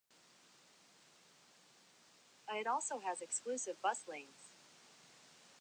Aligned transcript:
It 2.49 2.65
also 2.65 3.01
has 3.05 3.21
exclusive 3.21 3.79
bus 3.83 4.05
lanes. 4.09 4.49